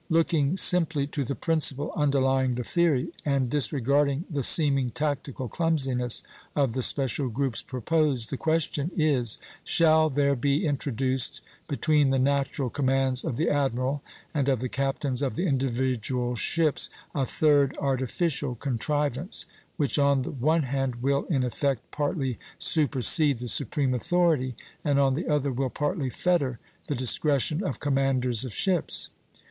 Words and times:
Looking 0.09 0.57
simply 0.57 1.05
to 1.05 1.23
the 1.23 1.35
principle 1.35 1.91
underlying 1.95 2.55
the 2.55 2.63
theory, 2.63 3.11
and 3.23 3.51
disregarding 3.51 4.25
the 4.31 4.41
seeming 4.41 4.89
tactical 4.89 5.47
clumsiness 5.47 6.23
of 6.55 6.73
the 6.73 6.81
special 6.81 7.29
groups 7.29 7.61
proposed, 7.61 8.31
the 8.31 8.35
question 8.35 8.89
is: 8.97 9.37
Shall 9.63 10.09
there 10.09 10.35
be 10.35 10.65
introduced 10.65 11.41
between 11.67 12.09
the 12.09 12.17
natural 12.17 12.71
commands 12.71 13.23
of 13.23 13.37
the 13.37 13.47
admiral 13.47 14.01
and 14.33 14.49
of 14.49 14.59
the 14.59 14.69
captains 14.69 15.21
of 15.21 15.37
individual 15.37 16.33
ships 16.35 16.89
a 17.13 17.23
third 17.23 17.77
artificial 17.77 18.55
contrivance, 18.55 19.45
which 19.77 19.99
on 19.99 20.23
the 20.23 20.31
one 20.31 20.63
hand 20.63 21.03
will 21.03 21.25
in 21.25 21.43
effect 21.43 21.91
partly 21.91 22.39
supersede 22.57 23.37
the 23.37 23.47
supreme 23.47 23.93
authority, 23.93 24.55
and 24.83 24.97
on 24.99 25.13
the 25.13 25.27
other 25.27 25.51
will 25.51 25.69
partly 25.69 26.09
fetter 26.09 26.57
the 26.87 26.95
discretion 26.95 27.63
of 27.63 27.79
commanders 27.79 28.43
of 28.43 28.51
ships? 28.51 29.11